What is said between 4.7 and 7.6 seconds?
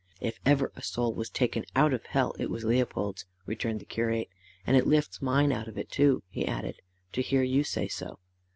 it lifts mine out of it too," he added, "to hear